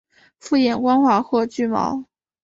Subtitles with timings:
[0.39, 2.05] 复眼光滑或具毛。